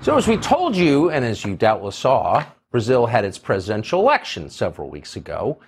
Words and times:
So, 0.00 0.16
as 0.16 0.28
we 0.28 0.36
told 0.36 0.76
you, 0.76 1.10
and 1.10 1.24
as 1.24 1.44
you 1.44 1.56
doubtless 1.56 1.96
saw, 1.96 2.44
Brazil 2.70 3.06
had 3.06 3.24
its 3.24 3.36
presidential 3.36 4.00
election 4.00 4.48
several 4.48 4.88
weeks 4.88 5.16
ago, 5.16 5.58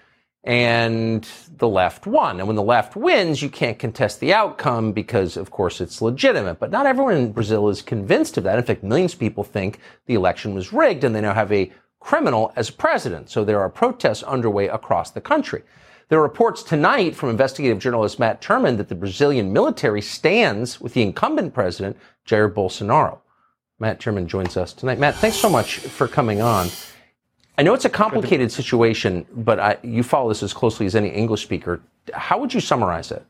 and 0.44 1.28
the 1.58 1.68
left 1.68 2.06
won. 2.06 2.38
And 2.38 2.46
when 2.46 2.54
the 2.54 2.62
left 2.62 2.94
wins, 2.94 3.42
you 3.42 3.50
can't 3.50 3.78
contest 3.78 4.20
the 4.20 4.32
outcome 4.32 4.92
because, 4.92 5.36
of 5.36 5.50
course, 5.50 5.80
it's 5.80 6.00
legitimate. 6.00 6.60
But 6.60 6.70
not 6.70 6.86
everyone 6.86 7.16
in 7.16 7.32
Brazil 7.32 7.68
is 7.68 7.82
convinced 7.82 8.38
of 8.38 8.44
that. 8.44 8.56
In 8.56 8.64
fact, 8.64 8.84
millions 8.84 9.14
of 9.14 9.18
people 9.18 9.42
think 9.42 9.80
the 10.06 10.14
election 10.14 10.54
was 10.54 10.72
rigged, 10.72 11.02
and 11.02 11.14
they 11.14 11.20
now 11.20 11.34
have 11.34 11.50
a 11.50 11.72
criminal 11.98 12.52
as 12.54 12.70
president. 12.70 13.30
So 13.30 13.44
there 13.44 13.60
are 13.60 13.68
protests 13.68 14.22
underway 14.22 14.68
across 14.68 15.10
the 15.10 15.20
country. 15.20 15.64
There 16.08 16.20
are 16.20 16.22
reports 16.22 16.62
tonight 16.62 17.16
from 17.16 17.30
investigative 17.30 17.80
journalist 17.80 18.20
Matt 18.20 18.40
Tyrmand 18.40 18.78
that 18.78 18.88
the 18.88 18.94
Brazilian 18.94 19.52
military 19.52 20.00
stands 20.00 20.80
with 20.80 20.94
the 20.94 21.02
incumbent 21.02 21.52
president, 21.52 21.96
Jair 22.26 22.52
Bolsonaro. 22.52 23.18
Matt 23.80 23.98
Tyrmand 23.98 24.28
joins 24.28 24.56
us 24.58 24.74
tonight. 24.74 24.98
Matt, 24.98 25.16
thanks 25.16 25.38
so 25.38 25.48
much 25.48 25.78
for 25.78 26.06
coming 26.06 26.42
on. 26.42 26.68
I 27.56 27.62
know 27.62 27.74
it's 27.74 27.86
a 27.86 27.90
complicated 27.90 28.52
situation, 28.52 29.26
but 29.34 29.58
I, 29.58 29.78
you 29.82 30.02
follow 30.02 30.28
this 30.28 30.42
as 30.42 30.52
closely 30.52 30.86
as 30.86 30.94
any 30.94 31.08
English 31.08 31.42
speaker. 31.42 31.80
How 32.12 32.38
would 32.38 32.52
you 32.54 32.60
summarize 32.60 33.10
it? 33.10 33.24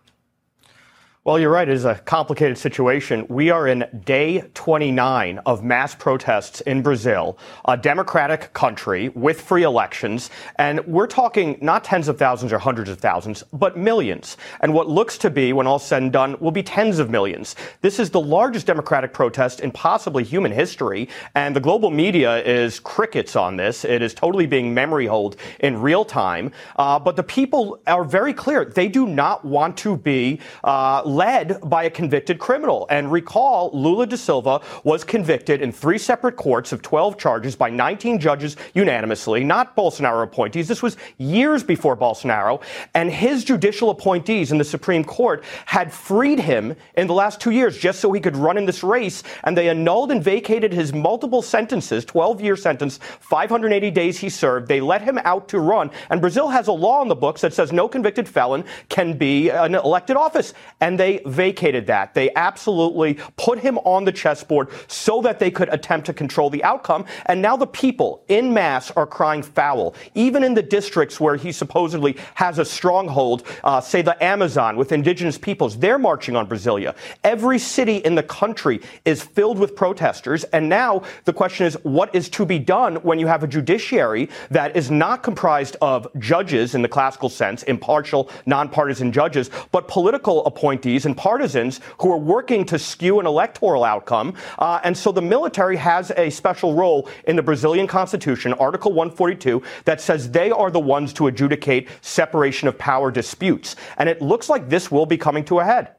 Well, 1.22 1.38
you're 1.38 1.50
right. 1.50 1.68
It 1.68 1.74
is 1.74 1.84
a 1.84 1.96
complicated 1.96 2.56
situation. 2.56 3.26
We 3.28 3.50
are 3.50 3.68
in 3.68 3.84
day 4.06 4.40
29 4.54 5.40
of 5.44 5.62
mass 5.62 5.94
protests 5.94 6.62
in 6.62 6.80
Brazil, 6.80 7.36
a 7.66 7.76
democratic 7.76 8.54
country 8.54 9.10
with 9.10 9.38
free 9.38 9.64
elections. 9.64 10.30
And 10.56 10.80
we're 10.86 11.06
talking 11.06 11.58
not 11.60 11.84
tens 11.84 12.08
of 12.08 12.18
thousands 12.18 12.54
or 12.54 12.58
hundreds 12.58 12.88
of 12.88 13.00
thousands, 13.00 13.44
but 13.52 13.76
millions. 13.76 14.38
And 14.62 14.72
what 14.72 14.88
looks 14.88 15.18
to 15.18 15.28
be, 15.28 15.52
when 15.52 15.66
all's 15.66 15.84
said 15.84 16.00
and 16.00 16.10
done, 16.10 16.38
will 16.40 16.52
be 16.52 16.62
tens 16.62 16.98
of 16.98 17.10
millions. 17.10 17.54
This 17.82 17.98
is 17.98 18.08
the 18.08 18.18
largest 18.18 18.66
democratic 18.66 19.12
protest 19.12 19.60
in 19.60 19.72
possibly 19.72 20.24
human 20.24 20.52
history. 20.52 21.10
And 21.34 21.54
the 21.54 21.60
global 21.60 21.90
media 21.90 22.42
is 22.44 22.80
crickets 22.80 23.36
on 23.36 23.58
this. 23.58 23.84
It 23.84 24.00
is 24.00 24.14
totally 24.14 24.46
being 24.46 24.72
memory 24.72 25.04
holed 25.04 25.36
in 25.58 25.82
real 25.82 26.06
time. 26.06 26.52
Uh, 26.76 26.98
but 26.98 27.16
the 27.16 27.22
people 27.22 27.78
are 27.86 28.04
very 28.04 28.32
clear. 28.32 28.64
They 28.64 28.88
do 28.88 29.06
not 29.06 29.44
want 29.44 29.76
to 29.76 29.98
be 29.98 30.40
uh, 30.64 31.02
led 31.14 31.58
by 31.62 31.84
a 31.84 31.90
convicted 31.90 32.38
criminal. 32.38 32.86
And 32.90 33.10
recall, 33.10 33.70
Lula 33.72 34.06
da 34.06 34.16
Silva 34.16 34.60
was 34.84 35.04
convicted 35.04 35.62
in 35.62 35.72
three 35.72 35.98
separate 35.98 36.36
courts 36.36 36.72
of 36.72 36.82
12 36.82 37.18
charges 37.18 37.56
by 37.56 37.70
19 37.70 38.18
judges 38.18 38.56
unanimously, 38.74 39.44
not 39.44 39.76
Bolsonaro 39.76 40.22
appointees. 40.22 40.68
This 40.68 40.82
was 40.82 40.96
years 41.18 41.62
before 41.62 41.96
Bolsonaro. 41.96 42.62
And 42.94 43.10
his 43.10 43.44
judicial 43.44 43.90
appointees 43.90 44.52
in 44.52 44.58
the 44.58 44.64
Supreme 44.64 45.04
Court 45.04 45.42
had 45.66 45.92
freed 45.92 46.38
him 46.38 46.76
in 46.96 47.06
the 47.06 47.14
last 47.14 47.40
two 47.40 47.50
years 47.50 47.76
just 47.76 48.00
so 48.00 48.12
he 48.12 48.20
could 48.20 48.36
run 48.36 48.56
in 48.56 48.66
this 48.66 48.82
race. 48.82 49.22
And 49.44 49.56
they 49.56 49.68
annulled 49.68 50.12
and 50.12 50.22
vacated 50.22 50.72
his 50.72 50.92
multiple 50.92 51.42
sentences 51.42 52.04
12 52.04 52.40
year 52.40 52.56
sentence, 52.56 52.98
580 53.20 53.90
days 53.90 54.18
he 54.18 54.28
served. 54.28 54.68
They 54.68 54.80
let 54.80 55.02
him 55.02 55.18
out 55.24 55.48
to 55.48 55.58
run. 55.58 55.90
And 56.10 56.20
Brazil 56.20 56.48
has 56.48 56.68
a 56.68 56.72
law 56.72 57.02
in 57.02 57.08
the 57.08 57.14
books 57.14 57.40
that 57.40 57.54
says 57.54 57.72
no 57.72 57.88
convicted 57.88 58.28
felon 58.28 58.64
can 58.88 59.16
be 59.16 59.48
an 59.48 59.74
elected 59.74 60.16
office. 60.16 60.54
And 60.80 60.99
they 61.00 61.22
vacated 61.24 61.86
that. 61.86 62.12
They 62.12 62.30
absolutely 62.34 63.14
put 63.38 63.58
him 63.58 63.78
on 63.78 64.04
the 64.04 64.12
chessboard 64.12 64.68
so 64.86 65.22
that 65.22 65.38
they 65.38 65.50
could 65.50 65.70
attempt 65.70 66.04
to 66.06 66.12
control 66.12 66.50
the 66.50 66.62
outcome. 66.62 67.06
And 67.24 67.40
now 67.40 67.56
the 67.56 67.66
people 67.66 68.22
in 68.28 68.52
mass 68.52 68.90
are 68.90 69.06
crying 69.06 69.42
foul. 69.42 69.94
Even 70.14 70.44
in 70.44 70.52
the 70.52 70.62
districts 70.62 71.18
where 71.18 71.36
he 71.36 71.52
supposedly 71.52 72.18
has 72.34 72.58
a 72.58 72.66
stronghold, 72.66 73.46
uh, 73.64 73.80
say 73.80 74.02
the 74.02 74.22
Amazon 74.22 74.76
with 74.76 74.92
indigenous 74.92 75.38
peoples, 75.38 75.78
they're 75.78 75.98
marching 75.98 76.36
on 76.36 76.46
Brasilia. 76.46 76.94
Every 77.24 77.58
city 77.58 77.96
in 77.96 78.14
the 78.14 78.22
country 78.22 78.82
is 79.06 79.22
filled 79.22 79.58
with 79.58 79.74
protesters. 79.74 80.44
And 80.44 80.68
now 80.68 81.02
the 81.24 81.32
question 81.32 81.64
is 81.64 81.78
what 81.82 82.14
is 82.14 82.28
to 82.30 82.44
be 82.44 82.58
done 82.58 82.96
when 82.96 83.18
you 83.18 83.26
have 83.26 83.42
a 83.42 83.46
judiciary 83.46 84.28
that 84.50 84.76
is 84.76 84.90
not 84.90 85.22
comprised 85.22 85.78
of 85.80 86.06
judges 86.18 86.74
in 86.74 86.82
the 86.82 86.88
classical 86.88 87.30
sense, 87.30 87.62
impartial, 87.62 88.28
nonpartisan 88.44 89.10
judges, 89.12 89.48
but 89.72 89.88
political 89.88 90.44
appointees 90.44 90.89
and 91.06 91.16
partisans 91.16 91.80
who 92.00 92.12
are 92.12 92.18
working 92.18 92.64
to 92.66 92.78
skew 92.78 93.20
an 93.20 93.26
electoral 93.26 93.84
outcome. 93.84 94.34
Uh, 94.58 94.80
and 94.84 94.96
so 94.96 95.12
the 95.12 95.22
military 95.22 95.76
has 95.76 96.10
a 96.16 96.30
special 96.30 96.74
role 96.74 97.08
in 97.26 97.36
the 97.36 97.42
Brazilian 97.42 97.86
Constitution, 97.86 98.52
Article 98.54 98.92
142, 98.92 99.62
that 99.84 100.00
says 100.00 100.30
they 100.30 100.50
are 100.50 100.70
the 100.70 100.80
ones 100.80 101.12
to 101.14 101.26
adjudicate 101.26 101.88
separation 102.00 102.68
of 102.68 102.76
power 102.78 103.10
disputes. 103.10 103.76
And 103.98 104.08
it 104.08 104.20
looks 104.20 104.48
like 104.48 104.68
this 104.68 104.90
will 104.90 105.06
be 105.06 105.16
coming 105.16 105.44
to 105.44 105.60
a 105.60 105.64
head. 105.64 105.94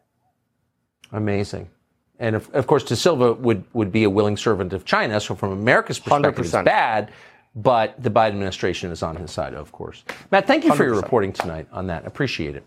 Amazing. 1.12 1.70
And 2.20 2.36
of, 2.36 2.50
of 2.54 2.68
course, 2.68 2.84
De 2.84 2.96
Silva 2.96 3.34
would, 3.34 3.64
would 3.74 3.92
be 3.92 4.04
a 4.04 4.10
willing 4.10 4.38
servant 4.38 4.74
of 4.74 4.86
China. 4.86 5.20
So, 5.20 5.34
from 5.34 5.52
America's 5.52 6.00
perspective, 6.00 6.46
100%. 6.46 6.60
it's 6.60 6.66
bad 6.66 7.12
but 7.56 8.02
the 8.02 8.10
Biden 8.10 8.30
administration 8.30 8.92
is 8.92 9.04
on 9.04 9.16
his 9.16 9.32
side, 9.32 9.54
of 9.54 9.72
course. 9.72 10.04
Matt, 10.32 10.48
thank 10.48 10.64
you 10.64 10.74
for 10.74 10.84
100%. 10.84 10.88
your 10.88 10.96
reporting 10.96 11.34
tonight 11.34 11.68
on 11.72 11.88
that. 11.88 12.06
Appreciate 12.06 12.56
it. 12.56 12.64